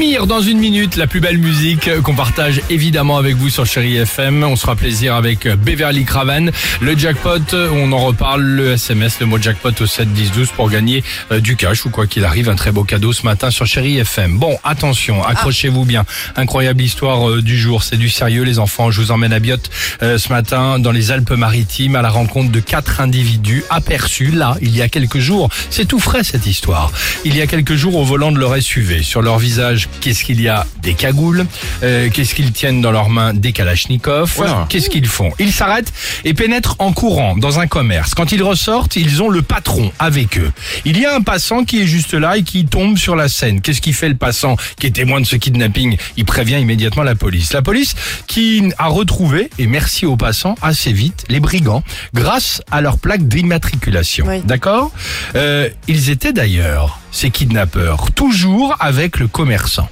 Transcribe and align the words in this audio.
Amir, 0.00 0.26
dans 0.26 0.40
une 0.40 0.56
minute, 0.56 0.96
la 0.96 1.06
plus 1.06 1.20
belle 1.20 1.36
musique 1.36 1.90
qu'on 2.02 2.14
partage 2.14 2.62
évidemment 2.70 3.18
avec 3.18 3.36
vous 3.36 3.50
sur 3.50 3.66
Chéri 3.66 3.98
FM. 3.98 4.42
On 4.44 4.56
se 4.56 4.62
fera 4.62 4.74
plaisir 4.74 5.14
avec 5.14 5.44
euh, 5.44 5.56
Beverly 5.56 6.06
Craven. 6.06 6.50
Le 6.80 6.96
jackpot, 6.96 7.52
euh, 7.52 7.68
on 7.70 7.92
en 7.92 7.98
reparle, 7.98 8.40
le 8.40 8.72
SMS, 8.72 9.20
le 9.20 9.26
mot 9.26 9.36
jackpot 9.36 9.72
au 9.78 9.84
7 9.86 10.10
10 10.10 10.32
12 10.32 10.48
pour 10.52 10.70
gagner 10.70 11.04
euh, 11.32 11.40
du 11.40 11.54
cash 11.54 11.84
ou 11.84 11.90
quoi 11.90 12.06
qu'il 12.06 12.24
arrive, 12.24 12.48
un 12.48 12.54
très 12.54 12.72
beau 12.72 12.82
cadeau 12.82 13.12
ce 13.12 13.26
matin 13.26 13.50
sur 13.50 13.66
Chéri 13.66 13.98
FM. 13.98 14.38
Bon, 14.38 14.56
attention, 14.64 15.22
accrochez-vous 15.22 15.84
bien. 15.84 16.06
Incroyable 16.34 16.80
histoire 16.80 17.42
du 17.42 17.58
jour, 17.58 17.82
c'est 17.82 17.98
du 17.98 18.08
sérieux 18.08 18.44
les 18.44 18.58
enfants. 18.58 18.90
Je 18.90 19.02
vous 19.02 19.10
emmène 19.10 19.34
à 19.34 19.38
Biot 19.38 19.58
ce 20.00 20.28
matin 20.30 20.78
dans 20.78 20.92
les 20.92 21.10
Alpes-Maritimes 21.10 21.94
à 21.94 22.00
la 22.00 22.08
rencontre 22.08 22.50
de 22.50 22.60
quatre 22.60 23.02
individus 23.02 23.64
aperçus 23.68 24.30
là, 24.30 24.56
il 24.62 24.74
y 24.74 24.80
a 24.80 24.88
quelques 24.88 25.18
jours. 25.18 25.50
C'est 25.68 25.84
tout 25.84 26.00
frais 26.00 26.24
cette 26.24 26.46
histoire. 26.46 26.90
Il 27.26 27.36
y 27.36 27.42
a 27.42 27.46
quelques 27.46 27.74
jours 27.74 27.96
au 27.96 28.04
volant 28.04 28.32
de 28.32 28.38
leur 28.38 28.56
SUV. 28.56 29.02
Sur 29.02 29.20
leur 29.20 29.38
visage, 29.38 29.89
qu'est-ce 30.00 30.24
qu'il 30.24 30.40
y 30.40 30.48
a 30.48 30.66
Des 30.82 30.94
cagoules. 30.94 31.46
Euh, 31.82 32.08
qu'est-ce 32.12 32.34
qu'ils 32.34 32.52
tiennent 32.52 32.80
dans 32.80 32.92
leurs 32.92 33.10
mains 33.10 33.34
Des 33.34 33.52
kalachnikovs. 33.52 34.40
Qu'est-ce 34.68 34.88
qu'ils 34.90 35.06
font 35.06 35.30
Ils 35.38 35.52
s'arrêtent 35.52 35.92
et 36.24 36.34
pénètrent 36.34 36.76
en 36.78 36.92
courant 36.92 37.36
dans 37.36 37.58
un 37.58 37.66
commerce. 37.66 38.14
Quand 38.14 38.32
ils 38.32 38.42
ressortent, 38.42 38.96
ils 38.96 39.22
ont 39.22 39.28
le 39.28 39.42
patron 39.42 39.92
avec 39.98 40.38
eux. 40.38 40.52
Il 40.84 40.98
y 40.98 41.06
a 41.06 41.14
un 41.14 41.20
passant 41.22 41.64
qui 41.64 41.82
est 41.82 41.86
juste 41.86 42.14
là 42.14 42.36
et 42.36 42.42
qui 42.42 42.64
tombe 42.66 42.96
sur 42.98 43.16
la 43.16 43.28
scène. 43.28 43.60
Qu'est-ce 43.60 43.80
qui 43.80 43.92
fait 43.92 44.08
le 44.08 44.16
passant 44.16 44.56
qui 44.78 44.86
est 44.86 44.90
témoin 44.90 45.20
de 45.20 45.26
ce 45.26 45.36
kidnapping 45.36 45.96
Il 46.16 46.24
prévient 46.24 46.60
immédiatement 46.60 47.02
la 47.02 47.14
police. 47.14 47.52
La 47.52 47.62
police 47.62 47.94
qui 48.26 48.70
a 48.78 48.86
retrouvé, 48.88 49.50
et 49.58 49.66
merci 49.66 50.06
aux 50.06 50.16
passants, 50.16 50.54
assez 50.62 50.92
vite, 50.92 51.24
les 51.28 51.40
brigands, 51.40 51.82
grâce 52.14 52.62
à 52.70 52.80
leur 52.80 52.98
plaque 52.98 53.26
d'immatriculation. 53.28 54.26
D'accord? 54.44 54.90
Euh, 55.36 55.68
Ils 55.88 56.10
étaient 56.10 56.32
d'ailleurs, 56.32 56.98
ces 57.10 57.30
kidnappeurs, 57.30 58.12
toujours 58.12 58.76
avec 58.80 59.18
le 59.18 59.28
commerçant. 59.28 59.88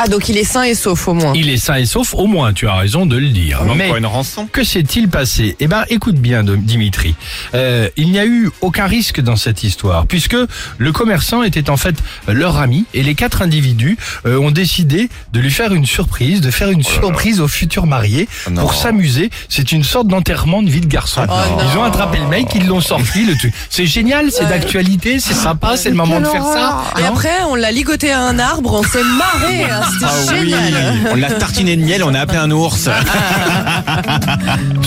Ah, 0.00 0.06
donc 0.06 0.28
il 0.28 0.36
est 0.38 0.44
sain 0.44 0.62
et 0.62 0.74
sauf 0.74 1.08
au 1.08 1.14
moins. 1.14 1.32
Il 1.34 1.48
est 1.48 1.56
sain 1.56 1.74
et 1.74 1.84
sauf, 1.84 2.14
au 2.14 2.26
moins, 2.26 2.52
tu 2.52 2.68
as 2.68 2.74
raison 2.76 3.04
de 3.04 3.16
le 3.16 3.28
dire. 3.30 3.64
Donc 3.64 3.76
Mais 3.76 3.88
quoi, 3.88 3.98
une 3.98 4.06
rançon 4.06 4.46
que 4.46 4.62
s'est-il 4.62 5.08
passé? 5.08 5.56
Eh 5.58 5.66
ben, 5.66 5.84
écoute 5.88 6.14
bien, 6.16 6.44
Dimitri. 6.44 7.16
Euh, 7.54 7.88
il 7.96 8.10
n'y 8.12 8.18
a 8.20 8.24
eu 8.26 8.50
aucun 8.60 8.86
risque 8.86 9.20
dans 9.20 9.34
cette 9.34 9.64
histoire, 9.64 10.06
puisque 10.06 10.36
le 10.78 10.92
commerçant 10.92 11.42
était 11.42 11.68
en 11.68 11.76
fait 11.76 11.96
leur 12.28 12.58
ami, 12.58 12.84
et 12.94 13.02
les 13.02 13.14
quatre 13.16 13.42
individus 13.42 13.98
euh, 14.24 14.38
ont 14.38 14.52
décidé 14.52 15.08
de 15.32 15.40
lui 15.40 15.50
faire 15.50 15.72
une 15.74 15.84
surprise, 15.86 16.40
de 16.40 16.50
faire 16.52 16.70
une 16.70 16.84
surprise 16.84 17.40
au 17.40 17.48
futur 17.48 17.86
marié 17.86 18.28
Non. 18.50 18.62
pour 18.62 18.74
s'amuser. 18.74 19.30
C'est 19.48 19.72
une 19.72 19.82
sorte 19.82 20.06
d'enterrement 20.06 20.62
de 20.62 20.70
vie 20.70 20.80
de 20.80 20.86
garçon. 20.86 21.22
non. 21.26 21.34
Ils 21.72 21.76
ont 21.78 21.82
attrapé 21.82 22.18
le 22.18 22.28
mec, 22.28 22.46
ils 22.54 22.66
l'ont 22.66 22.80
sorti, 22.80 23.24
le 23.24 23.36
truc. 23.36 23.52
C'est 23.68 23.86
génial, 23.86 24.30
c'est 24.30 24.46
d'actualité, 24.48 25.18
c'est 25.18 25.34
sympa, 25.34 25.76
c'est 25.76 25.90
le 25.90 25.96
moment 25.96 26.20
de 26.20 26.26
faire 26.26 26.44
ça. 26.44 26.84
Et 26.98 27.02
Non? 27.02 27.08
après, 27.08 27.32
on 27.50 27.56
l'a 27.56 27.72
ligoté 27.72 28.12
à 28.12 28.20
un 28.20 28.38
arbre, 28.38 28.74
on 28.74 28.82
s'est 28.84 29.02
marré. 29.02 29.64
hein, 29.70 29.82
C'était 29.92 30.04
Ah 30.06 30.14
oui, 30.32 30.38
génial. 30.50 30.74
on 31.12 31.14
l'a 31.16 31.30
tartiné 31.32 31.76
de 31.76 31.82
miel, 31.84 32.02
on 32.04 32.14
a 32.14 32.20
appelé 32.20 32.38
un 32.38 32.50
ours. 32.50 32.88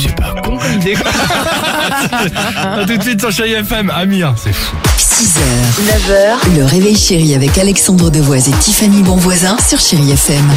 C'est 0.01 0.15
pas 0.15 0.33
con 0.43 0.57
comme 0.57 0.73
idée. 0.79 0.95
A 2.55 2.85
tout 2.87 2.97
de 2.97 3.03
suite 3.03 3.19
sur 3.19 3.31
Chérie 3.31 3.53
FM, 3.53 3.89
Amir, 3.89 4.33
c'est 4.41 4.53
fou. 4.53 4.75
6h, 4.97 5.39
9h, 6.49 6.57
le 6.57 6.65
réveil 6.65 6.95
chéri 6.97 7.35
avec 7.35 7.57
Alexandre 7.57 8.09
Devoise 8.09 8.47
et 8.49 8.53
Tiffany 8.53 9.03
Bonvoisin 9.03 9.57
sur 9.67 9.79
Chérie 9.79 10.11
FM. 10.11 10.49